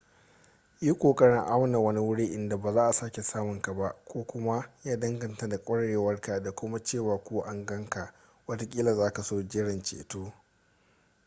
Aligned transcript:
yi 0.81 0.93
ƙoƙarin 0.99 1.37
auna 1.45 1.79
wani 1.79 1.99
wuri 1.99 2.25
inda 2.33 2.57
ba 2.57 2.73
za 2.73 2.87
a 2.87 2.91
sake 2.93 3.21
samun 3.23 3.61
ka 3.61 3.73
ba 3.73 3.95
ko 4.05 4.23
kuma 4.23 4.69
ya 4.83 4.97
danganta 4.99 5.47
da 5.49 5.57
ƙwarewarka 5.57 6.39
da 6.43 6.51
kuma 6.51 6.83
cewa 6.83 7.23
ko 7.23 7.41
an 7.45 7.65
gan 7.65 7.89
ka 7.89 8.13
watakila 8.47 8.93
za 8.95 9.13
ka 9.13 9.23
so 9.23 9.41
jiran 9.43 9.83
ceto 9.83 10.33